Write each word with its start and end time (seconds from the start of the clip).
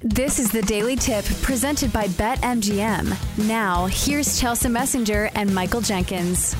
This 0.00 0.38
is 0.38 0.52
the 0.52 0.62
Daily 0.62 0.94
Tip 0.94 1.24
presented 1.42 1.92
by 1.92 2.06
BetMGM. 2.06 3.48
Now, 3.48 3.86
here's 3.86 4.40
Chelsa 4.40 4.70
Messinger 4.70 5.30
and 5.34 5.52
Michael 5.52 5.80
Jenkins. 5.80 6.54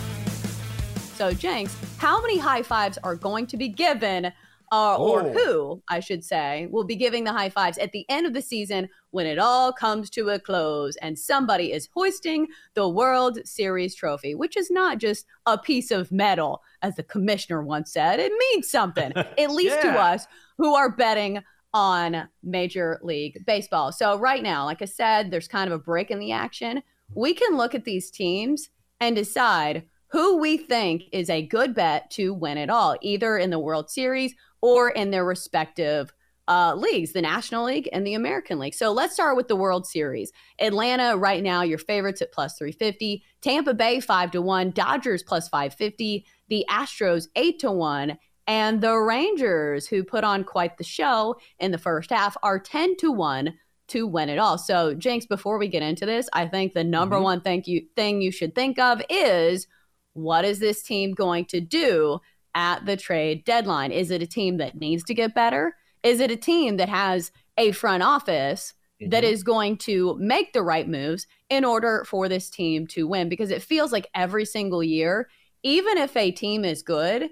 So, 1.14 1.32
Jenks, 1.32 1.76
how 1.98 2.20
many 2.20 2.38
high 2.38 2.62
fives 2.62 2.98
are 3.04 3.14
going 3.14 3.46
to 3.48 3.56
be 3.56 3.68
given, 3.68 4.32
uh, 4.72 4.96
or 4.96 5.22
Oh. 5.22 5.32
who, 5.32 5.82
I 5.88 6.00
should 6.00 6.24
say, 6.24 6.66
will 6.72 6.82
be 6.84 6.96
giving 6.96 7.22
the 7.22 7.32
high 7.32 7.48
fives 7.48 7.78
at 7.78 7.92
the 7.92 8.04
end 8.08 8.26
of 8.26 8.34
the 8.34 8.42
season 8.42 8.88
when 9.12 9.26
it 9.26 9.38
all 9.38 9.72
comes 9.72 10.10
to 10.10 10.30
a 10.30 10.40
close 10.40 10.96
and 10.96 11.16
somebody 11.16 11.72
is 11.72 11.88
hoisting 11.94 12.48
the 12.74 12.88
World 12.88 13.38
Series 13.46 13.94
trophy, 13.94 14.34
which 14.34 14.56
is 14.56 14.68
not 14.68 14.98
just 14.98 15.26
a 15.46 15.56
piece 15.56 15.92
of 15.92 16.10
metal, 16.10 16.60
as 16.82 16.96
the 16.96 17.04
commissioner 17.04 17.62
once 17.62 17.92
said. 17.92 18.18
It 18.18 18.32
means 18.52 18.68
something, 18.68 19.12
at 19.16 19.50
least 19.52 19.80
to 19.82 19.90
us 19.90 20.26
who 20.56 20.74
are 20.74 20.90
betting 20.90 21.42
on 21.74 22.28
Major 22.42 22.98
League 23.02 23.44
Baseball. 23.46 23.92
So, 23.92 24.18
right 24.18 24.42
now, 24.42 24.64
like 24.64 24.82
I 24.82 24.86
said, 24.86 25.30
there's 25.30 25.48
kind 25.48 25.70
of 25.70 25.80
a 25.80 25.82
break 25.82 26.10
in 26.10 26.18
the 26.18 26.32
action. 26.32 26.82
We 27.14 27.34
can 27.34 27.56
look 27.56 27.74
at 27.74 27.84
these 27.84 28.10
teams 28.10 28.70
and 29.00 29.14
decide 29.14 29.84
who 30.08 30.38
we 30.38 30.56
think 30.56 31.04
is 31.12 31.28
a 31.28 31.46
good 31.46 31.74
bet 31.74 32.10
to 32.12 32.32
win 32.32 32.58
it 32.58 32.70
all, 32.70 32.96
either 33.02 33.36
in 33.36 33.50
the 33.50 33.58
World 33.58 33.90
Series 33.90 34.34
or 34.60 34.90
in 34.90 35.10
their 35.10 35.24
respective 35.24 36.12
uh, 36.48 36.74
leagues, 36.74 37.12
the 37.12 37.20
National 37.20 37.66
League 37.66 37.88
and 37.92 38.06
the 38.06 38.14
American 38.14 38.58
League. 38.58 38.74
So 38.74 38.90
let's 38.90 39.12
start 39.12 39.36
with 39.36 39.48
the 39.48 39.56
World 39.56 39.86
Series. 39.86 40.32
Atlanta, 40.58 41.16
right 41.16 41.42
now, 41.42 41.62
your 41.62 41.78
favorites 41.78 42.22
at 42.22 42.32
plus 42.32 42.56
350. 42.56 43.22
Tampa 43.42 43.74
Bay, 43.74 44.00
5 44.00 44.30
to 44.30 44.42
1. 44.42 44.70
Dodgers, 44.70 45.22
plus 45.22 45.48
550. 45.48 46.24
The 46.48 46.64
Astros, 46.70 47.28
8 47.36 47.58
to 47.60 47.70
1. 47.70 48.18
And 48.48 48.80
the 48.80 48.96
Rangers, 48.96 49.86
who 49.86 50.02
put 50.02 50.24
on 50.24 50.42
quite 50.42 50.78
the 50.78 50.84
show 50.84 51.36
in 51.60 51.70
the 51.70 51.78
first 51.78 52.10
half, 52.10 52.36
are 52.42 52.58
10 52.58 52.96
to 52.96 53.12
1 53.12 53.54
to 53.88 54.06
win 54.06 54.30
it 54.30 54.38
all. 54.38 54.58
So, 54.58 54.94
Jenks, 54.94 55.26
before 55.26 55.58
we 55.58 55.68
get 55.68 55.82
into 55.82 56.06
this, 56.06 56.28
I 56.32 56.46
think 56.46 56.72
the 56.72 56.82
number 56.82 57.16
Mhm. 57.16 57.22
one 57.22 57.40
thing 57.42 57.62
you 57.66 57.86
thing 57.94 58.22
you 58.22 58.32
should 58.32 58.54
think 58.54 58.78
of 58.78 59.02
is 59.08 59.66
what 60.14 60.44
is 60.44 60.58
this 60.58 60.82
team 60.82 61.12
going 61.12 61.44
to 61.46 61.60
do 61.60 62.20
at 62.54 62.84
the 62.86 62.96
trade 62.96 63.44
deadline? 63.44 63.92
Is 63.92 64.10
it 64.10 64.22
a 64.22 64.26
team 64.26 64.56
that 64.56 64.74
needs 64.74 65.04
to 65.04 65.14
get 65.14 65.34
better? 65.34 65.76
Is 66.02 66.18
it 66.20 66.30
a 66.30 66.36
team 66.36 66.78
that 66.78 66.88
has 66.88 67.30
a 67.58 67.72
front 67.72 68.02
office 68.02 68.74
that 69.00 69.24
is 69.24 69.42
going 69.42 69.76
to 69.76 70.16
make 70.18 70.52
the 70.52 70.62
right 70.62 70.88
moves 70.88 71.26
in 71.50 71.64
order 71.64 72.04
for 72.06 72.28
this 72.28 72.50
team 72.50 72.86
to 72.88 73.06
win? 73.06 73.28
Because 73.28 73.50
it 73.50 73.62
feels 73.62 73.92
like 73.92 74.08
every 74.14 74.44
single 74.44 74.82
year, 74.82 75.28
even 75.62 75.98
if 75.98 76.16
a 76.16 76.30
team 76.30 76.64
is 76.64 76.82
good, 76.82 77.30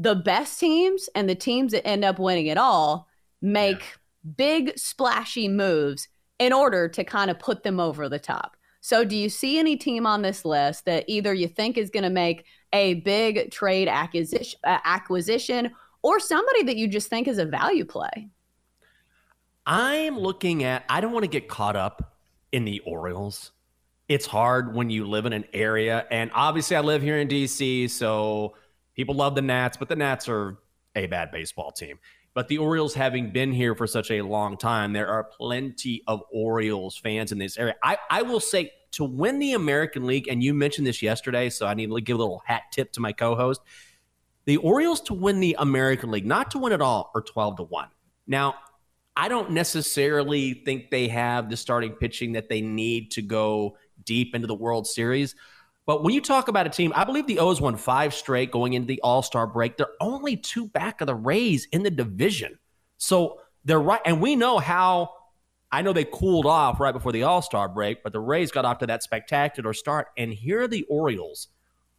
the 0.00 0.14
best 0.14 0.58
teams 0.58 1.10
and 1.14 1.28
the 1.28 1.34
teams 1.34 1.72
that 1.72 1.86
end 1.86 2.04
up 2.04 2.18
winning 2.18 2.46
it 2.46 2.56
all 2.56 3.06
make 3.42 3.82
big 4.36 4.72
splashy 4.78 5.46
moves 5.46 6.08
in 6.38 6.54
order 6.54 6.88
to 6.88 7.04
kind 7.04 7.30
of 7.30 7.38
put 7.38 7.62
them 7.62 7.78
over 7.78 8.08
the 8.08 8.18
top. 8.18 8.56
So, 8.80 9.04
do 9.04 9.14
you 9.14 9.28
see 9.28 9.58
any 9.58 9.76
team 9.76 10.06
on 10.06 10.22
this 10.22 10.46
list 10.46 10.86
that 10.86 11.04
either 11.06 11.34
you 11.34 11.48
think 11.48 11.76
is 11.76 11.90
going 11.90 12.04
to 12.04 12.10
make 12.10 12.46
a 12.72 12.94
big 12.94 13.50
trade 13.50 13.88
acquisition, 13.88 14.58
uh, 14.64 14.78
acquisition 14.84 15.70
or 16.00 16.18
somebody 16.18 16.62
that 16.62 16.76
you 16.76 16.88
just 16.88 17.08
think 17.08 17.28
is 17.28 17.36
a 17.36 17.44
value 17.44 17.84
play? 17.84 18.30
I'm 19.66 20.18
looking 20.18 20.64
at, 20.64 20.84
I 20.88 21.02
don't 21.02 21.12
want 21.12 21.24
to 21.24 21.30
get 21.30 21.46
caught 21.46 21.76
up 21.76 22.16
in 22.52 22.64
the 22.64 22.80
Orioles. 22.86 23.52
It's 24.08 24.24
hard 24.24 24.74
when 24.74 24.88
you 24.88 25.04
live 25.04 25.26
in 25.26 25.34
an 25.34 25.44
area. 25.52 26.06
And 26.10 26.30
obviously, 26.34 26.74
I 26.74 26.80
live 26.80 27.02
here 27.02 27.18
in 27.18 27.28
DC, 27.28 27.90
so 27.90 28.54
people 28.94 29.14
love 29.14 29.34
the 29.34 29.42
Nats, 29.42 29.76
but 29.76 29.88
the 29.88 29.96
Nats 29.96 30.28
are 30.28 30.58
a 30.94 31.06
bad 31.06 31.30
baseball 31.30 31.70
team. 31.70 31.98
But 32.32 32.48
the 32.48 32.58
Orioles, 32.58 32.94
having 32.94 33.32
been 33.32 33.52
here 33.52 33.74
for 33.74 33.86
such 33.86 34.10
a 34.10 34.22
long 34.22 34.56
time, 34.56 34.92
there 34.92 35.08
are 35.08 35.24
plenty 35.24 36.02
of 36.06 36.22
Orioles 36.32 36.96
fans 36.96 37.32
in 37.32 37.38
this 37.38 37.58
area. 37.58 37.74
I, 37.82 37.98
I 38.08 38.22
will 38.22 38.40
say 38.40 38.72
to 38.92 39.04
win 39.04 39.38
the 39.38 39.54
American 39.54 40.06
League, 40.06 40.28
and 40.28 40.42
you 40.42 40.54
mentioned 40.54 40.86
this 40.86 41.02
yesterday, 41.02 41.50
so 41.50 41.66
I 41.66 41.74
need 41.74 41.90
to 41.90 42.00
give 42.00 42.16
a 42.16 42.20
little 42.20 42.42
hat 42.44 42.62
tip 42.72 42.92
to 42.92 43.00
my 43.00 43.12
co 43.12 43.34
host. 43.34 43.60
The 44.44 44.58
Orioles 44.58 45.00
to 45.02 45.14
win 45.14 45.40
the 45.40 45.56
American 45.58 46.10
League, 46.10 46.26
not 46.26 46.50
to 46.52 46.58
win 46.58 46.72
it 46.72 46.80
all, 46.80 47.10
are 47.14 47.20
12 47.20 47.56
to 47.56 47.62
1. 47.64 47.88
Now, 48.26 48.54
I 49.16 49.28
don't 49.28 49.50
necessarily 49.50 50.54
think 50.54 50.90
they 50.90 51.08
have 51.08 51.50
the 51.50 51.56
starting 51.56 51.92
pitching 51.92 52.32
that 52.32 52.48
they 52.48 52.60
need 52.60 53.10
to 53.12 53.22
go 53.22 53.76
deep 54.04 54.34
into 54.34 54.46
the 54.46 54.54
World 54.54 54.86
Series. 54.86 55.34
But 55.90 56.04
when 56.04 56.14
you 56.14 56.20
talk 56.20 56.46
about 56.46 56.68
a 56.68 56.70
team, 56.70 56.92
I 56.94 57.02
believe 57.02 57.26
the 57.26 57.40
O's 57.40 57.60
won 57.60 57.74
five 57.74 58.14
straight 58.14 58.52
going 58.52 58.74
into 58.74 58.86
the 58.86 59.00
All 59.00 59.22
Star 59.22 59.44
break. 59.44 59.76
They're 59.76 59.88
only 60.00 60.36
two 60.36 60.68
back 60.68 61.00
of 61.00 61.08
the 61.08 61.16
Rays 61.16 61.66
in 61.72 61.82
the 61.82 61.90
division. 61.90 62.60
So 62.98 63.40
they're 63.64 63.80
right. 63.80 64.00
And 64.04 64.20
we 64.20 64.36
know 64.36 64.58
how, 64.58 65.10
I 65.72 65.82
know 65.82 65.92
they 65.92 66.04
cooled 66.04 66.46
off 66.46 66.78
right 66.78 66.92
before 66.92 67.10
the 67.10 67.24
All 67.24 67.42
Star 67.42 67.68
break, 67.68 68.04
but 68.04 68.12
the 68.12 68.20
Rays 68.20 68.52
got 68.52 68.64
off 68.64 68.78
to 68.78 68.86
that 68.86 69.02
spectacular 69.02 69.72
start. 69.72 70.06
And 70.16 70.32
here 70.32 70.62
are 70.62 70.68
the 70.68 70.84
Orioles. 70.84 71.48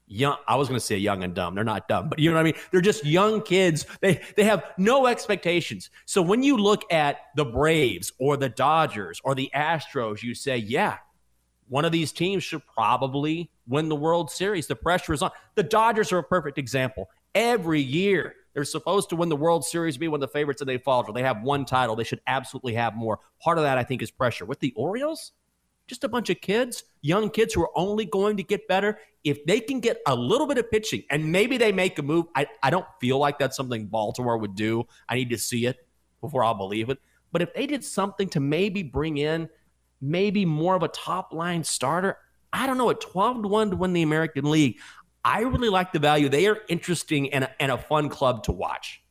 Young, 0.08 0.38
I 0.48 0.56
was 0.56 0.70
going 0.70 0.80
to 0.80 0.86
say 0.86 0.96
young 0.96 1.26
and 1.26 1.34
dumb. 1.34 1.54
They're 1.54 1.66
not 1.66 1.90
dumb, 1.90 2.08
but 2.08 2.18
you 2.18 2.30
know 2.30 2.38
what 2.38 2.44
I 2.44 2.44
mean. 2.44 2.56
They're 2.72 2.80
just 2.80 3.06
young 3.06 3.42
kids. 3.42 3.86
They 4.00 4.22
they 4.38 4.46
have 4.46 4.64
no 4.78 5.06
expectations. 5.08 5.90
So 6.06 6.22
when 6.22 6.44
you 6.44 6.56
look 6.56 6.86
at 6.94 7.18
the 7.36 7.44
Braves 7.44 8.14
or 8.20 8.38
the 8.38 8.48
Dodgers 8.48 9.20
or 9.26 9.36
the 9.36 9.52
Astros, 9.54 10.24
you 10.24 10.34
say, 10.34 10.56
yeah, 10.56 11.00
one 11.68 11.84
of 11.84 11.92
these 11.92 12.14
teams 12.14 12.42
should 12.46 12.66
probably 12.68 13.51
win 13.72 13.90
the 13.90 13.96
World 13.96 14.30
Series. 14.30 14.68
The 14.68 14.76
pressure 14.76 15.14
is 15.14 15.22
on. 15.22 15.32
The 15.56 15.64
Dodgers 15.64 16.12
are 16.12 16.20
a 16.20 16.24
perfect 16.24 16.58
example. 16.58 17.10
Every 17.34 17.82
year, 17.82 18.36
they're 18.54 18.66
supposed 18.66 19.10
to 19.10 19.16
win 19.16 19.30
the 19.30 19.36
World 19.36 19.66
Series, 19.66 19.98
be 19.98 20.08
one 20.08 20.18
of 20.18 20.22
the 20.22 20.28
favorites, 20.28 20.62
and 20.62 20.70
they 20.70 20.78
falter. 20.78 21.12
They 21.12 21.24
have 21.24 21.42
one 21.42 21.66
title. 21.66 21.96
They 21.96 22.04
should 22.04 22.22
absolutely 22.28 22.74
have 22.76 22.96
more. 22.96 23.20
Part 23.42 23.58
of 23.58 23.64
that, 23.64 23.78
I 23.78 23.84
think, 23.84 24.02
is 24.02 24.12
pressure. 24.12 24.46
With 24.46 24.60
the 24.60 24.74
Orioles, 24.76 25.32
just 25.88 26.04
a 26.04 26.10
bunch 26.10 26.30
of 26.30 26.40
kids, 26.42 26.84
young 27.02 27.30
kids 27.30 27.54
who 27.54 27.62
are 27.62 27.72
only 27.76 28.06
going 28.06 28.38
to 28.38 28.44
get 28.44 28.68
better. 28.68 29.00
If 29.24 29.46
they 29.46 29.60
can 29.60 29.80
get 29.80 30.02
a 30.08 30.16
little 30.16 30.48
bit 30.48 30.58
of 30.58 30.70
pitching 30.70 31.04
and 31.10 31.32
maybe 31.32 31.58
they 31.58 31.72
make 31.72 31.98
a 32.00 32.02
move, 32.02 32.26
I, 32.36 32.48
I 32.62 32.70
don't 32.70 32.86
feel 33.00 33.18
like 33.18 33.40
that's 33.40 33.56
something 33.56 33.88
Baltimore 33.88 34.38
would 34.38 34.56
do. 34.56 34.86
I 35.08 35.16
need 35.16 35.30
to 35.30 35.38
see 35.38 35.66
it 35.66 35.78
before 36.20 36.44
I'll 36.44 36.54
believe 36.54 36.90
it. 36.90 37.00
But 37.32 37.42
if 37.42 37.54
they 37.54 37.68
did 37.68 37.84
something 37.84 38.28
to 38.30 38.40
maybe 38.40 38.84
bring 38.84 39.18
in 39.18 39.50
maybe 40.02 40.46
more 40.46 40.76
of 40.76 40.84
a 40.84 40.88
top 40.88 41.32
line 41.32 41.64
starter, 41.64 42.18
I 42.54 42.68
don't 42.68 42.78
know, 42.78 42.90
at 42.90 43.02
12 43.02 43.44
to 43.44 43.48
1 43.48 43.72
to 43.72 43.76
win 43.76 43.94
the 43.94 44.02
American 44.02 44.50
League, 44.50 44.80
I 45.24 45.42
really 45.42 45.70
like 45.70 45.92
the 45.94 46.00
value. 46.00 46.30
They 46.30 46.48
are 46.48 46.60
interesting 46.68 47.32
and 47.34 47.46
a, 47.46 47.62
and 47.62 47.72
a 47.72 47.78
fun 47.78 48.10
club 48.10 48.44
to 48.44 48.52
watch. 48.52 49.02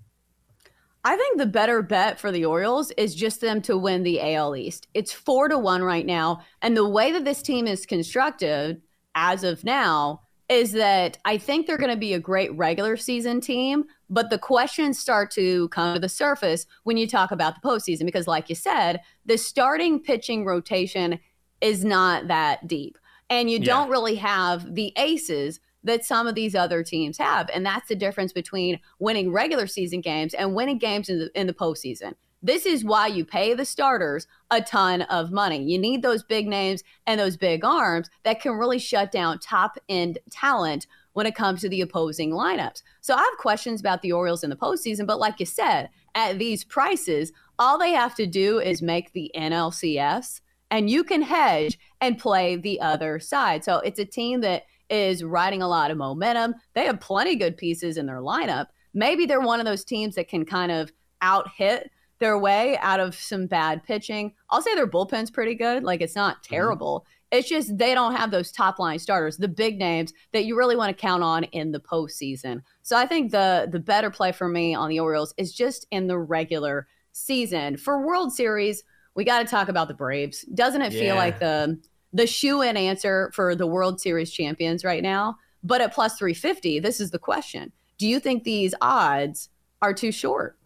I 1.02 1.16
think 1.16 1.38
the 1.38 1.46
better 1.46 1.80
bet 1.82 2.20
for 2.20 2.30
the 2.30 2.44
Orioles 2.44 2.90
is 2.92 3.14
just 3.14 3.40
them 3.40 3.62
to 3.62 3.78
win 3.78 4.02
the 4.02 4.20
AL 4.20 4.54
East. 4.56 4.86
It's 4.92 5.12
four 5.12 5.48
to 5.48 5.56
one 5.56 5.82
right 5.82 6.04
now. 6.04 6.42
And 6.60 6.76
the 6.76 6.88
way 6.88 7.10
that 7.12 7.24
this 7.24 7.40
team 7.40 7.66
is 7.66 7.86
constructed 7.86 8.82
as 9.14 9.42
of 9.42 9.64
now 9.64 10.22
is 10.50 10.72
that 10.72 11.16
I 11.24 11.38
think 11.38 11.66
they're 11.66 11.78
going 11.78 11.92
to 11.92 11.96
be 11.96 12.12
a 12.12 12.18
great 12.18 12.52
regular 12.54 12.96
season 12.96 13.40
team. 13.40 13.84
But 14.10 14.28
the 14.28 14.38
questions 14.38 14.98
start 14.98 15.30
to 15.32 15.68
come 15.68 15.94
to 15.94 16.00
the 16.00 16.08
surface 16.08 16.66
when 16.82 16.96
you 16.96 17.06
talk 17.06 17.30
about 17.30 17.54
the 17.54 17.66
postseason, 17.66 18.04
because, 18.04 18.26
like 18.26 18.48
you 18.48 18.56
said, 18.56 19.00
the 19.24 19.38
starting 19.38 20.00
pitching 20.00 20.44
rotation 20.44 21.20
is 21.60 21.84
not 21.84 22.26
that 22.28 22.66
deep. 22.66 22.98
And 23.30 23.50
you 23.50 23.58
yeah. 23.58 23.64
don't 23.64 23.88
really 23.88 24.16
have 24.16 24.74
the 24.74 24.92
aces 24.96 25.60
that 25.82 26.04
some 26.04 26.26
of 26.26 26.34
these 26.34 26.54
other 26.54 26.82
teams 26.82 27.16
have. 27.18 27.48
And 27.54 27.64
that's 27.64 27.88
the 27.88 27.94
difference 27.94 28.32
between 28.32 28.80
winning 28.98 29.32
regular 29.32 29.66
season 29.66 30.02
games 30.02 30.34
and 30.34 30.54
winning 30.54 30.78
games 30.78 31.08
in 31.08 31.20
the, 31.20 31.30
in 31.34 31.46
the 31.46 31.54
postseason. 31.54 32.14
This 32.42 32.64
is 32.64 32.84
why 32.84 33.06
you 33.06 33.24
pay 33.24 33.52
the 33.54 33.66
starters 33.66 34.26
a 34.50 34.62
ton 34.62 35.02
of 35.02 35.30
money. 35.30 35.62
You 35.62 35.78
need 35.78 36.02
those 36.02 36.22
big 36.22 36.46
names 36.46 36.82
and 37.06 37.20
those 37.20 37.36
big 37.36 37.64
arms 37.64 38.08
that 38.24 38.40
can 38.40 38.52
really 38.52 38.78
shut 38.78 39.12
down 39.12 39.38
top 39.38 39.78
end 39.88 40.18
talent 40.30 40.86
when 41.12 41.26
it 41.26 41.34
comes 41.34 41.60
to 41.60 41.68
the 41.68 41.82
opposing 41.82 42.30
lineups. 42.30 42.82
So 43.00 43.14
I 43.14 43.18
have 43.18 43.38
questions 43.38 43.80
about 43.80 44.00
the 44.00 44.12
Orioles 44.12 44.42
in 44.42 44.50
the 44.50 44.56
postseason, 44.56 45.06
but 45.06 45.18
like 45.18 45.38
you 45.38 45.46
said, 45.46 45.90
at 46.14 46.38
these 46.38 46.64
prices, 46.64 47.32
all 47.58 47.78
they 47.78 47.92
have 47.92 48.14
to 48.14 48.26
do 48.26 48.58
is 48.58 48.80
make 48.80 49.12
the 49.12 49.30
NLCS 49.36 50.40
and 50.70 50.88
you 50.88 51.04
can 51.04 51.22
hedge 51.22 51.78
and 52.00 52.18
play 52.18 52.56
the 52.56 52.80
other 52.80 53.18
side. 53.20 53.64
So 53.64 53.78
it's 53.78 53.98
a 53.98 54.04
team 54.04 54.40
that 54.40 54.64
is 54.88 55.22
riding 55.22 55.62
a 55.62 55.68
lot 55.68 55.90
of 55.90 55.96
momentum. 55.96 56.54
They 56.74 56.84
have 56.86 57.00
plenty 57.00 57.36
good 57.36 57.56
pieces 57.56 57.96
in 57.96 58.06
their 58.06 58.20
lineup. 58.20 58.66
Maybe 58.92 59.26
they're 59.26 59.40
one 59.40 59.60
of 59.60 59.66
those 59.66 59.84
teams 59.84 60.16
that 60.16 60.28
can 60.28 60.44
kind 60.44 60.72
of 60.72 60.92
out 61.22 61.48
hit 61.56 61.90
their 62.18 62.38
way 62.38 62.76
out 62.78 63.00
of 63.00 63.14
some 63.14 63.46
bad 63.46 63.82
pitching. 63.82 64.34
I'll 64.50 64.62
say 64.62 64.74
their 64.74 64.86
bullpen's 64.86 65.30
pretty 65.30 65.54
good. 65.54 65.82
Like 65.84 66.00
it's 66.00 66.16
not 66.16 66.36
mm-hmm. 66.36 66.54
terrible. 66.54 67.00
Mm-hmm. 67.00 67.38
It's 67.38 67.48
just 67.48 67.78
they 67.78 67.94
don't 67.94 68.16
have 68.16 68.32
those 68.32 68.50
top 68.50 68.78
line 68.80 68.98
starters, 68.98 69.36
the 69.36 69.48
big 69.48 69.78
names 69.78 70.12
that 70.32 70.44
you 70.44 70.56
really 70.56 70.74
want 70.74 70.96
to 70.96 71.00
count 71.00 71.22
on 71.22 71.44
in 71.44 71.70
the 71.70 71.78
postseason. 71.78 72.62
So 72.82 72.96
I 72.96 73.06
think 73.06 73.30
the 73.30 73.68
the 73.70 73.78
better 73.78 74.10
play 74.10 74.32
for 74.32 74.48
me 74.48 74.74
on 74.74 74.88
the 74.88 75.00
Orioles 75.00 75.32
is 75.36 75.52
just 75.52 75.86
in 75.90 76.08
the 76.08 76.18
regular 76.18 76.88
season. 77.12 77.76
For 77.76 78.04
World 78.04 78.32
Series, 78.32 78.82
we 79.14 79.24
got 79.24 79.40
to 79.40 79.44
talk 79.44 79.68
about 79.68 79.88
the 79.88 79.94
Braves. 79.94 80.42
Doesn't 80.54 80.82
it 80.82 80.92
yeah. 80.92 81.00
feel 81.00 81.14
like 81.14 81.38
the 81.38 81.80
the 82.12 82.26
shoe 82.26 82.62
in 82.62 82.76
answer 82.76 83.30
for 83.34 83.54
the 83.54 83.66
World 83.66 84.00
Series 84.00 84.32
champions 84.32 84.84
right 84.84 85.02
now? 85.02 85.36
But 85.62 85.80
at 85.80 85.94
plus 85.94 86.16
350, 86.18 86.80
this 86.80 87.00
is 87.00 87.10
the 87.10 87.18
question. 87.18 87.72
Do 87.98 88.06
you 88.06 88.18
think 88.18 88.44
these 88.44 88.74
odds 88.80 89.50
are 89.82 89.92
too 89.92 90.12
short? 90.12 90.56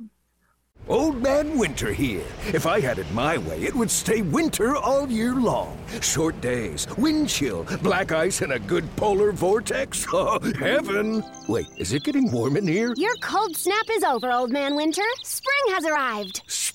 Old 0.87 1.23
Man 1.23 1.57
Winter 1.59 1.95
here. 1.95 2.27
If 2.53 2.67
I 2.67 2.79
had 2.79 2.99
it 2.99 3.11
my 3.13 3.39
way, 3.39 3.63
it 3.63 3.75
would 3.75 3.91
stay 3.91 4.21
winter 4.21 4.77
all 4.77 5.09
year 5.09 5.35
long. 5.35 5.79
Short 6.03 6.39
days, 6.43 6.87
wind 6.99 7.31
chill, 7.31 7.65
black 7.83 8.13
ice, 8.13 8.43
and 8.43 8.53
a 8.53 8.59
good 8.59 8.85
polar 8.97 9.33
vortex. 9.33 10.07
Oh, 10.17 10.39
heaven! 10.59 11.25
Wait, 11.49 11.67
is 11.77 11.93
it 11.93 12.05
getting 12.05 12.31
warm 12.31 12.57
in 12.57 12.69
here? 12.69 12.95
Your 12.97 13.15
cold 13.17 13.57
snap 13.57 13.87
is 13.91 14.05
over, 14.05 14.31
Old 14.31 14.51
Man 14.51 14.77
Winter. 14.77 15.03
Spring 15.25 15.75
has 15.75 15.85
arrived. 15.85 16.43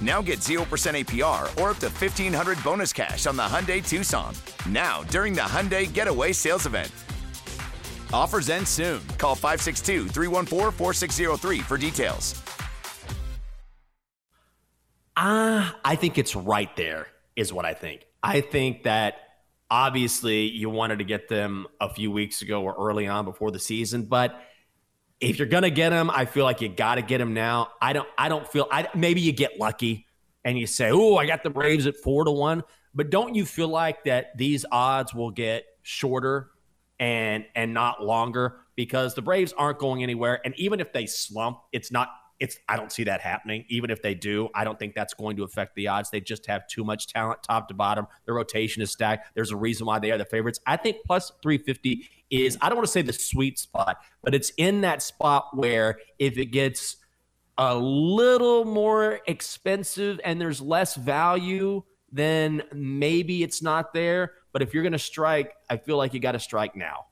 Now 0.00 0.22
get 0.22 0.40
0% 0.40 0.62
APR 0.62 1.42
or 1.60 1.70
up 1.70 1.78
to 1.78 1.86
1500 1.86 2.62
bonus 2.62 2.92
cash 2.92 3.26
on 3.26 3.36
the 3.36 3.42
Hyundai 3.42 3.86
Tucson. 3.86 4.34
Now, 4.68 5.02
during 5.04 5.32
the 5.32 5.40
Hyundai 5.40 5.92
Getaway 5.92 6.32
Sales 6.32 6.66
Event. 6.66 6.92
Offers 8.12 8.48
end 8.48 8.66
soon. 8.66 9.00
Call 9.18 9.34
562 9.34 10.08
314 10.08 10.72
4603 10.72 11.58
for 11.60 11.78
details. 11.78 12.40
Ah, 15.16 15.76
I 15.84 15.96
think 15.96 16.16
it's 16.16 16.36
right 16.36 16.74
there, 16.76 17.08
is 17.34 17.52
what 17.52 17.64
I 17.64 17.74
think. 17.74 18.06
I 18.22 18.40
think 18.40 18.84
that 18.84 19.16
obviously 19.68 20.42
you 20.48 20.70
wanted 20.70 20.98
to 21.00 21.04
get 21.04 21.28
them 21.28 21.66
a 21.80 21.92
few 21.92 22.12
weeks 22.12 22.40
ago 22.42 22.62
or 22.62 22.74
early 22.78 23.08
on 23.08 23.24
before 23.24 23.50
the 23.50 23.58
season, 23.58 24.04
but 24.04 24.40
if 25.20 25.38
you're 25.38 25.48
gonna 25.48 25.70
get 25.70 25.90
them, 25.90 26.10
I 26.10 26.24
feel 26.24 26.44
like 26.44 26.60
you 26.60 26.68
got 26.68 26.96
to 26.96 27.02
get 27.02 27.18
them 27.18 27.34
now. 27.34 27.70
I 27.80 27.92
don't. 27.92 28.08
I 28.16 28.28
don't 28.28 28.46
feel. 28.46 28.68
I 28.70 28.88
maybe 28.94 29.20
you 29.20 29.32
get 29.32 29.58
lucky 29.58 30.06
and 30.44 30.58
you 30.58 30.66
say, 30.66 30.90
"Oh, 30.92 31.16
I 31.16 31.26
got 31.26 31.42
the 31.42 31.50
Braves 31.50 31.86
at 31.86 31.96
four 31.96 32.24
to 32.24 32.30
one," 32.30 32.62
but 32.94 33.10
don't 33.10 33.34
you 33.34 33.44
feel 33.44 33.68
like 33.68 34.04
that 34.04 34.36
these 34.36 34.64
odds 34.70 35.12
will 35.12 35.30
get 35.30 35.64
shorter 35.82 36.50
and 37.00 37.44
and 37.54 37.74
not 37.74 38.04
longer 38.04 38.60
because 38.76 39.14
the 39.14 39.22
Braves 39.22 39.52
aren't 39.52 39.78
going 39.78 40.02
anywhere, 40.02 40.40
and 40.44 40.54
even 40.58 40.80
if 40.80 40.92
they 40.92 41.06
slump, 41.06 41.58
it's 41.72 41.90
not 41.90 42.08
it's 42.40 42.58
I 42.68 42.76
don't 42.76 42.92
see 42.92 43.04
that 43.04 43.20
happening. 43.20 43.64
Even 43.68 43.90
if 43.90 44.02
they 44.02 44.14
do, 44.14 44.48
I 44.54 44.64
don't 44.64 44.78
think 44.78 44.94
that's 44.94 45.14
going 45.14 45.36
to 45.36 45.42
affect 45.42 45.74
the 45.74 45.88
odds. 45.88 46.10
They 46.10 46.20
just 46.20 46.46
have 46.46 46.66
too 46.68 46.84
much 46.84 47.08
talent 47.08 47.42
top 47.42 47.68
to 47.68 47.74
bottom. 47.74 48.06
The 48.26 48.32
rotation 48.32 48.82
is 48.82 48.92
stacked. 48.92 49.34
There's 49.34 49.50
a 49.50 49.56
reason 49.56 49.86
why 49.86 49.98
they 49.98 50.10
are 50.10 50.18
the 50.18 50.24
favorites. 50.24 50.60
I 50.66 50.76
think 50.76 50.98
plus 51.04 51.32
350 51.42 52.08
is 52.30 52.56
I 52.60 52.68
don't 52.68 52.76
want 52.76 52.86
to 52.86 52.92
say 52.92 53.02
the 53.02 53.12
sweet 53.12 53.58
spot, 53.58 53.98
but 54.22 54.34
it's 54.34 54.52
in 54.56 54.82
that 54.82 55.02
spot 55.02 55.56
where 55.56 55.98
if 56.18 56.38
it 56.38 56.46
gets 56.46 56.96
a 57.56 57.74
little 57.76 58.64
more 58.64 59.20
expensive 59.26 60.20
and 60.24 60.40
there's 60.40 60.60
less 60.60 60.94
value, 60.94 61.82
then 62.12 62.62
maybe 62.72 63.42
it's 63.42 63.62
not 63.62 63.92
there. 63.92 64.34
But 64.52 64.62
if 64.62 64.72
you're 64.72 64.84
going 64.84 64.92
to 64.92 64.98
strike, 64.98 65.54
I 65.68 65.76
feel 65.76 65.96
like 65.96 66.14
you 66.14 66.20
got 66.20 66.32
to 66.32 66.40
strike 66.40 66.76
now. 66.76 67.06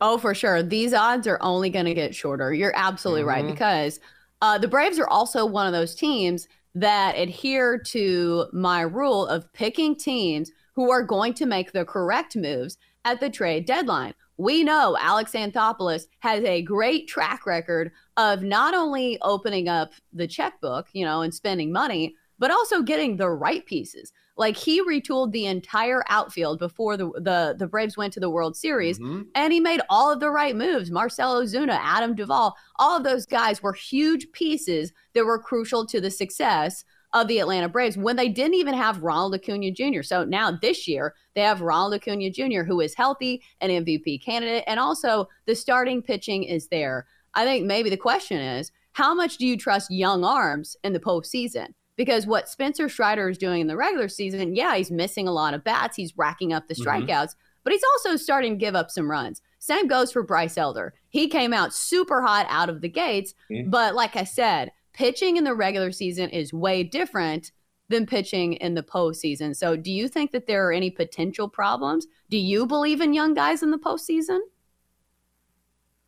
Oh, 0.00 0.18
for 0.18 0.34
sure. 0.34 0.62
These 0.62 0.92
odds 0.92 1.26
are 1.26 1.38
only 1.40 1.70
going 1.70 1.86
to 1.86 1.94
get 1.94 2.14
shorter. 2.14 2.52
You're 2.52 2.76
absolutely 2.76 3.22
mm-hmm. 3.22 3.28
right 3.28 3.46
because 3.46 4.00
uh, 4.42 4.58
the 4.58 4.68
Braves 4.68 4.98
are 4.98 5.08
also 5.08 5.46
one 5.46 5.66
of 5.66 5.72
those 5.72 5.94
teams 5.94 6.48
that 6.74 7.16
adhere 7.16 7.78
to 7.78 8.46
my 8.52 8.82
rule 8.82 9.26
of 9.26 9.50
picking 9.52 9.96
teams 9.96 10.50
who 10.74 10.90
are 10.90 11.02
going 11.02 11.32
to 11.34 11.46
make 11.46 11.72
the 11.72 11.84
correct 11.84 12.36
moves 12.36 12.76
at 13.04 13.18
the 13.18 13.30
trade 13.30 13.64
deadline. 13.64 14.12
We 14.36 14.62
know 14.62 14.96
Alex 15.00 15.32
Anthopoulos 15.32 16.06
has 16.18 16.44
a 16.44 16.60
great 16.60 17.08
track 17.08 17.46
record 17.46 17.92
of 18.18 18.42
not 18.42 18.74
only 18.74 19.18
opening 19.22 19.68
up 19.68 19.92
the 20.12 20.26
checkbook, 20.26 20.88
you 20.92 21.06
know, 21.06 21.22
and 21.22 21.32
spending 21.32 21.72
money, 21.72 22.14
but 22.38 22.50
also 22.50 22.82
getting 22.82 23.16
the 23.16 23.30
right 23.30 23.64
pieces. 23.64 24.12
Like 24.36 24.56
he 24.56 24.82
retooled 24.82 25.32
the 25.32 25.46
entire 25.46 26.04
outfield 26.08 26.58
before 26.58 26.96
the 26.96 27.10
the, 27.12 27.56
the 27.58 27.66
Braves 27.66 27.96
went 27.96 28.12
to 28.14 28.20
the 28.20 28.30
World 28.30 28.56
Series, 28.56 28.98
mm-hmm. 28.98 29.22
and 29.34 29.52
he 29.52 29.60
made 29.60 29.80
all 29.88 30.12
of 30.12 30.20
the 30.20 30.30
right 30.30 30.54
moves. 30.54 30.90
Marcell 30.90 31.42
Ozuna, 31.42 31.78
Adam 31.80 32.14
Duvall, 32.14 32.54
all 32.76 32.96
of 32.96 33.04
those 33.04 33.24
guys 33.24 33.62
were 33.62 33.72
huge 33.72 34.30
pieces 34.32 34.92
that 35.14 35.24
were 35.24 35.38
crucial 35.38 35.86
to 35.86 36.00
the 36.00 36.10
success 36.10 36.84
of 37.12 37.28
the 37.28 37.38
Atlanta 37.38 37.68
Braves 37.68 37.96
when 37.96 38.16
they 38.16 38.28
didn't 38.28 38.54
even 38.54 38.74
have 38.74 39.02
Ronald 39.02 39.34
Acuna 39.34 39.70
Jr. 39.70 40.02
So 40.02 40.24
now 40.24 40.50
this 40.50 40.86
year 40.86 41.14
they 41.34 41.40
have 41.40 41.62
Ronald 41.62 41.94
Acuna 41.94 42.30
Jr., 42.30 42.62
who 42.62 42.80
is 42.80 42.94
healthy, 42.94 43.42
an 43.60 43.70
MVP 43.70 44.22
candidate, 44.22 44.64
and 44.66 44.78
also 44.78 45.28
the 45.46 45.54
starting 45.54 46.02
pitching 46.02 46.44
is 46.44 46.68
there. 46.68 47.06
I 47.32 47.44
think 47.44 47.64
maybe 47.64 47.88
the 47.88 47.96
question 47.96 48.38
is 48.38 48.70
how 48.92 49.14
much 49.14 49.38
do 49.38 49.46
you 49.46 49.56
trust 49.56 49.90
young 49.90 50.24
arms 50.24 50.76
in 50.84 50.92
the 50.92 51.00
postseason? 51.00 51.68
Because 51.96 52.26
what 52.26 52.48
Spencer 52.48 52.88
Strider 52.88 53.28
is 53.28 53.38
doing 53.38 53.60
in 53.60 53.66
the 53.66 53.76
regular 53.76 54.08
season, 54.08 54.54
yeah, 54.54 54.76
he's 54.76 54.90
missing 54.90 55.26
a 55.26 55.32
lot 55.32 55.54
of 55.54 55.64
bats, 55.64 55.96
he's 55.96 56.16
racking 56.16 56.52
up 56.52 56.68
the 56.68 56.74
mm-hmm. 56.74 56.88
strikeouts, 56.88 57.30
mm-hmm. 57.30 57.60
but 57.64 57.72
he's 57.72 57.84
also 57.94 58.16
starting 58.16 58.52
to 58.52 58.64
give 58.64 58.74
up 58.74 58.90
some 58.90 59.10
runs. 59.10 59.42
Same 59.58 59.86
goes 59.86 60.12
for 60.12 60.22
Bryce 60.22 60.56
Elder. 60.58 60.94
He 61.08 61.28
came 61.28 61.52
out 61.52 61.74
super 61.74 62.22
hot 62.22 62.46
out 62.48 62.68
of 62.68 62.80
the 62.80 62.88
gates, 62.88 63.34
mm-hmm. 63.50 63.70
but 63.70 63.94
like 63.94 64.16
I 64.16 64.24
said, 64.24 64.70
pitching 64.92 65.36
in 65.36 65.44
the 65.44 65.54
regular 65.54 65.90
season 65.90 66.30
is 66.30 66.52
way 66.52 66.82
different 66.82 67.52
than 67.88 68.06
pitching 68.06 68.54
in 68.54 68.74
the 68.74 68.82
postseason. 68.82 69.54
So, 69.54 69.76
do 69.76 69.92
you 69.92 70.08
think 70.08 70.32
that 70.32 70.46
there 70.46 70.66
are 70.68 70.72
any 70.72 70.90
potential 70.90 71.48
problems? 71.48 72.06
Do 72.30 72.36
you 72.36 72.66
believe 72.66 73.00
in 73.00 73.14
young 73.14 73.34
guys 73.34 73.62
in 73.62 73.70
the 73.70 73.78
postseason? 73.78 74.40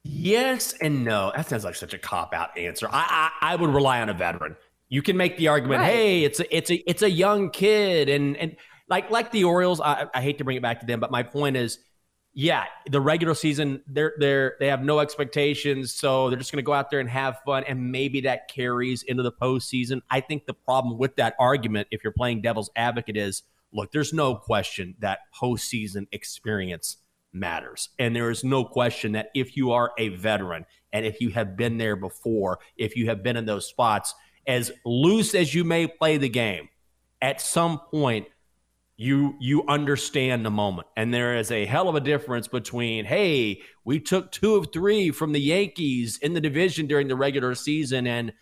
Yes 0.04 0.74
and 0.80 1.04
no. 1.04 1.32
That 1.36 1.48
sounds 1.48 1.64
like 1.64 1.74
such 1.74 1.94
a 1.94 1.98
cop 1.98 2.32
out 2.32 2.56
answer. 2.56 2.88
I, 2.90 3.30
I, 3.40 3.52
I 3.52 3.56
would 3.56 3.70
rely 3.70 4.00
on 4.00 4.08
a 4.08 4.14
veteran 4.14 4.56
you 4.88 5.02
can 5.02 5.16
make 5.16 5.36
the 5.36 5.48
argument, 5.48 5.80
right. 5.80 5.92
hey, 5.92 6.24
it's 6.24 6.40
a, 6.40 6.56
it's 6.56 6.70
a 6.70 6.90
it's 6.90 7.02
a 7.02 7.10
young 7.10 7.50
kid, 7.50 8.08
and 8.08 8.36
and 8.36 8.56
like 8.88 9.10
like 9.10 9.30
the 9.30 9.44
Orioles. 9.44 9.80
I, 9.80 10.06
I 10.14 10.22
hate 10.22 10.38
to 10.38 10.44
bring 10.44 10.56
it 10.56 10.62
back 10.62 10.80
to 10.80 10.86
them, 10.86 11.00
but 11.00 11.10
my 11.10 11.22
point 11.22 11.56
is, 11.56 11.78
yeah, 12.32 12.64
the 12.90 13.00
regular 13.00 13.34
season 13.34 13.82
they're 13.86 14.14
they're 14.18 14.56
they 14.60 14.68
have 14.68 14.82
no 14.82 15.00
expectations, 15.00 15.92
so 15.92 16.30
they're 16.30 16.38
just 16.38 16.52
going 16.52 16.62
to 16.62 16.66
go 16.66 16.72
out 16.72 16.90
there 16.90 17.00
and 17.00 17.08
have 17.08 17.38
fun, 17.44 17.64
and 17.68 17.92
maybe 17.92 18.22
that 18.22 18.48
carries 18.48 19.02
into 19.02 19.22
the 19.22 19.32
postseason. 19.32 20.00
I 20.10 20.20
think 20.20 20.46
the 20.46 20.54
problem 20.54 20.98
with 20.98 21.16
that 21.16 21.34
argument, 21.38 21.88
if 21.90 22.02
you're 22.02 22.12
playing 22.12 22.40
devil's 22.40 22.70
advocate, 22.74 23.16
is 23.16 23.42
look, 23.72 23.92
there's 23.92 24.14
no 24.14 24.36
question 24.36 24.94
that 25.00 25.20
postseason 25.38 26.06
experience 26.12 26.96
matters, 27.34 27.90
and 27.98 28.16
there 28.16 28.30
is 28.30 28.42
no 28.42 28.64
question 28.64 29.12
that 29.12 29.28
if 29.34 29.54
you 29.54 29.72
are 29.72 29.92
a 29.98 30.08
veteran 30.08 30.64
and 30.94 31.04
if 31.04 31.20
you 31.20 31.28
have 31.28 31.58
been 31.58 31.76
there 31.76 31.96
before, 31.96 32.58
if 32.78 32.96
you 32.96 33.04
have 33.06 33.22
been 33.22 33.36
in 33.36 33.44
those 33.44 33.66
spots 33.66 34.14
as 34.48 34.72
loose 34.84 35.34
as 35.34 35.54
you 35.54 35.62
may 35.62 35.86
play 35.86 36.16
the 36.16 36.28
game, 36.28 36.68
at 37.20 37.40
some 37.40 37.78
point, 37.78 38.26
you 38.96 39.36
you 39.38 39.64
understand 39.68 40.44
the 40.44 40.50
moment. 40.50 40.88
And 40.96 41.14
there 41.14 41.36
is 41.36 41.52
a 41.52 41.64
hell 41.66 41.88
of 41.88 41.94
a 41.94 42.00
difference 42.00 42.48
between 42.48 43.04
hey 43.04 43.62
we 43.84 44.00
took 44.00 44.32
two 44.32 44.56
of 44.56 44.72
three 44.72 45.12
from 45.12 45.32
the 45.32 45.40
yankees 45.40 46.18
in 46.20 46.34
the 46.34 46.40
division 46.40 46.88
during 46.88 47.06
the 47.06 47.14
regular 47.14 47.54
season 47.54 48.08
and 48.08 48.32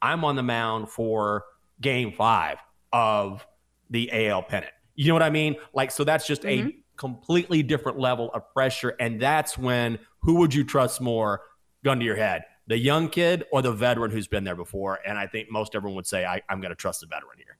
i'm 0.00 0.24
on 0.24 0.36
the 0.36 0.44
mound 0.44 0.88
for 0.88 1.44
game 1.80 2.12
five 2.12 2.58
of 2.92 3.44
the 3.90 4.28
al 4.28 4.44
pennant. 4.44 4.72
You 4.94 5.08
know 5.08 5.14
what 5.14 5.24
i 5.24 5.30
mean? 5.30 5.56
Like 5.74 5.90
so 5.90 6.04
that's 6.04 6.24
just 6.24 6.42
mm-hmm. 6.42 6.68
a 6.68 6.74
completely 6.96 7.64
different 7.64 7.98
level 7.98 8.30
of 8.32 8.42
pressure 8.54 8.94
and 9.00 9.20
that's 9.20 9.58
when 9.58 9.98
who 10.20 10.34
would 10.36 10.54
you 10.54 10.62
trust 10.62 11.00
more 11.00 11.40
gun 11.82 11.98
to 11.98 12.04
your 12.04 12.16
head 12.16 12.44
the 12.70 12.78
young 12.78 13.08
kid 13.08 13.44
or 13.52 13.60
the 13.60 13.72
veteran 13.72 14.10
who's 14.10 14.26
been 14.26 14.44
there 14.44 14.56
before 14.56 14.98
and 15.06 15.18
i 15.18 15.26
think 15.26 15.50
most 15.50 15.74
everyone 15.74 15.96
would 15.96 16.06
say 16.06 16.24
I, 16.24 16.40
i'm 16.48 16.60
going 16.60 16.70
to 16.70 16.76
trust 16.76 17.00
the 17.00 17.06
veteran 17.06 17.36
here 17.36 17.58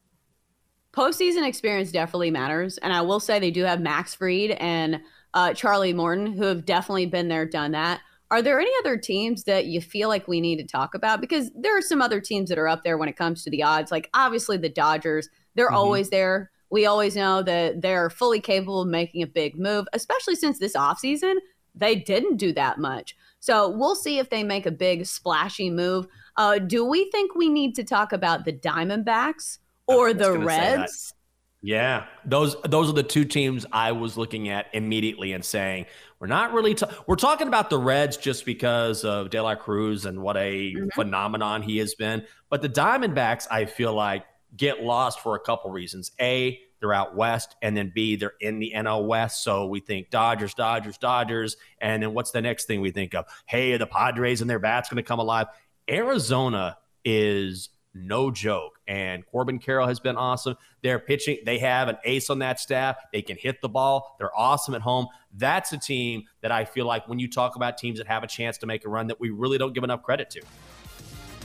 postseason 0.93 1.47
experience 1.47 1.93
definitely 1.93 2.31
matters. 2.31 2.79
And 2.79 2.93
I 2.93 3.01
will 3.03 3.21
say 3.21 3.39
they 3.39 3.51
do 3.51 3.65
have 3.65 3.81
Max 3.81 4.15
Fried 4.15 4.53
and 4.53 5.01
uh, 5.35 5.55
Charlie 5.55 5.93
Morton, 5.93 6.27
who 6.27 6.45
have 6.45 6.65
definitely 6.65 7.07
been 7.07 7.29
there, 7.29 7.47
done 7.47 7.73
that. 7.73 8.01
Are 8.31 8.43
there 8.43 8.61
any 8.61 8.71
other 8.81 8.97
teams 8.97 9.45
that 9.45 9.67
you 9.67 9.81
feel 9.81 10.09
like 10.09 10.29
we 10.29 10.41
need 10.41 10.57
to 10.57 10.67
talk 10.67 10.95
about? 10.95 11.21
Because 11.21 11.51
there 11.55 11.77
are 11.77 11.83
some 11.83 12.01
other 12.01 12.21
teams 12.21 12.49
that 12.49 12.59
are 12.59 12.69
up 12.69 12.85
there 12.85 12.97
when 12.97 13.09
it 13.09 13.17
comes 13.17 13.43
to 13.43 13.51
the 13.51 13.63
odds. 13.63 13.91
Like 13.91 14.09
obviously 14.15 14.57
the 14.57 14.69
Dodgers, 14.69 15.29
they're 15.55 15.67
mm-hmm. 15.67 15.77
always 15.77 16.11
there. 16.11 16.51
We 16.71 16.87
always 16.87 17.17
know 17.17 17.43
that 17.43 17.83
they're 17.83 18.11
fully 18.11 18.41
capable 18.41 18.83
of 18.83 18.89
making 18.89 19.23
a 19.23 19.27
big 19.27 19.59
move, 19.59 19.87
especially 19.93 20.37
since 20.37 20.61
this 20.61 20.77
offseason, 20.77 21.37
they 21.75 21.97
didn't 21.97 22.37
do 22.37 22.53
that 22.53 22.79
much. 22.79 23.17
So 23.41 23.71
we'll 23.71 23.97
see 23.97 24.19
if 24.19 24.31
they 24.31 24.45
make 24.45 24.67
a 24.67 24.71
big 24.71 25.07
splashy 25.07 25.71
move. 25.71 26.07
Uh, 26.37 26.59
do 26.59 26.85
we 26.85 27.11
think 27.11 27.35
we 27.35 27.49
need 27.49 27.75
to 27.75 27.85
talk 27.85 28.13
about 28.13 28.45
the 28.45 28.53
Diamondbacks? 28.53 29.59
or 29.91 30.15
the 30.15 30.39
Reds. 30.39 31.15
Yeah, 31.63 32.07
those 32.25 32.57
those 32.63 32.89
are 32.89 32.95
the 32.95 33.03
two 33.03 33.25
teams 33.25 33.67
I 33.71 33.93
was 33.93 34.17
looking 34.17 34.49
at 34.49 34.67
immediately 34.73 35.35
and 35.35 35.45
saying 35.45 35.87
we're 36.19 36.27
not 36.27 36.55
really 36.55 36.75
ta- 36.75 36.91
we're 37.07 37.17
talking 37.17 37.49
about 37.49 37.69
the 37.69 37.79
Reds 37.79 38.17
just 38.17 38.47
because 38.47 39.05
of 39.05 39.29
De 39.29 39.43
La 39.43 39.57
Cruz 39.57 40.07
and 40.07 40.23
what 40.23 40.39
a 40.39 40.73
mm-hmm. 40.73 40.89
phenomenon 40.95 41.61
he 41.61 41.77
has 41.79 41.95
been, 41.95 42.25
but 42.49 42.63
the 42.63 42.69
Diamondbacks 42.69 43.47
I 43.51 43.67
feel 43.67 43.93
like 43.93 44.25
get 44.57 44.83
lost 44.83 45.21
for 45.21 45.37
a 45.37 45.41
couple 45.41 45.71
reasons. 45.71 46.13
A, 46.19 46.59
they're 46.81 46.95
out 46.95 47.15
west, 47.15 47.57
and 47.63 47.77
then 47.77 47.93
B, 47.95 48.17
they're 48.17 48.35
in 48.41 48.59
the 48.59 48.73
NL 48.75 49.07
West, 49.07 49.43
so 49.43 49.67
we 49.67 49.81
think 49.81 50.11
Dodgers, 50.11 50.55
Dodgers, 50.55 50.99
Dodgers, 50.99 51.57
and 51.81 52.03
then 52.03 52.15
what's 52.15 52.31
the 52.31 52.41
next 52.41 52.67
thing 52.67 52.81
we 52.81 52.91
think 52.91 53.15
of? 53.15 53.27
Hey, 53.47 53.77
the 53.77 53.87
Padres 53.87 54.41
and 54.41 54.51
their 54.51 54.59
bats 54.59 54.89
going 54.89 54.97
to 54.97 55.03
come 55.03 55.19
alive. 55.19 55.47
Arizona 55.89 56.79
is 57.05 57.71
no 57.95 58.31
joke. 58.31 58.79
And 58.87 59.27
Corbin 59.27 59.59
Carroll 59.59 59.87
has 59.87 60.01
been 60.01 60.17
awesome. 60.17 60.57
They're 60.83 60.99
pitching, 60.99 61.39
they 61.45 61.59
have 61.59 61.89
an 61.89 61.97
ace 62.05 62.31
on 62.31 62.39
that 62.41 62.61
staff. 62.61 62.97
They 63.13 63.23
can 63.23 63.37
hit 63.37 63.61
the 63.61 63.69
ball. 63.69 64.17
They're 64.19 64.37
awesome 64.37 64.75
at 64.75 64.81
home. 64.81 65.09
That's 65.35 65.73
a 65.73 65.79
team 65.79 66.25
that 66.43 66.53
I 66.53 66.65
feel 66.65 66.87
like 66.87 67.09
when 67.09 67.19
you 67.19 67.29
talk 67.29 67.57
about 67.57 67.79
teams 67.79 67.99
that 67.99 68.07
have 68.07 68.23
a 68.23 68.27
chance 68.27 68.59
to 68.59 68.67
make 68.67 68.85
a 68.85 68.89
run, 68.89 69.09
that 69.09 69.21
we 69.21 69.31
really 69.31 69.59
don't 69.59 69.73
give 69.73 69.85
enough 69.85 70.03
credit 70.03 70.31
to. 70.31 70.43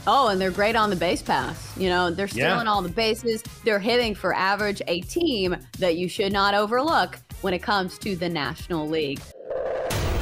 Oh, 0.06 0.28
and 0.28 0.40
they're 0.40 0.50
great 0.50 0.76
on 0.76 0.90
the 0.90 0.96
base 0.96 1.22
pass. 1.22 1.76
You 1.76 1.88
know, 1.88 2.10
they're 2.10 2.28
stealing 2.28 2.66
yeah. 2.66 2.70
all 2.70 2.82
the 2.82 2.88
bases. 2.88 3.42
They're 3.64 3.80
hitting 3.80 4.14
for 4.14 4.34
average, 4.34 4.80
a 4.86 5.00
team 5.02 5.56
that 5.78 5.96
you 5.96 6.08
should 6.08 6.32
not 6.32 6.54
overlook 6.54 7.18
when 7.40 7.54
it 7.54 7.62
comes 7.62 7.98
to 7.98 8.16
the 8.16 8.28
National 8.28 8.88
League. 8.88 9.20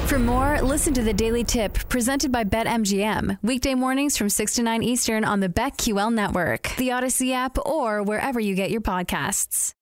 For 0.06 0.18
more, 0.18 0.60
listen 0.62 0.94
to 0.94 1.02
the 1.02 1.12
Daily 1.12 1.44
Tip 1.44 1.74
presented 1.88 2.30
by 2.30 2.44
BetMGM. 2.44 3.38
Weekday 3.42 3.74
mornings 3.74 4.16
from 4.16 4.28
6 4.28 4.54
to 4.54 4.62
9 4.62 4.82
Eastern 4.82 5.24
on 5.24 5.40
the 5.40 5.48
BetQL 5.48 6.12
network, 6.12 6.70
the 6.76 6.88
Audacy 6.88 7.32
app, 7.32 7.58
or 7.66 8.02
wherever 8.02 8.38
you 8.38 8.54
get 8.54 8.70
your 8.70 8.80
podcasts. 8.80 9.74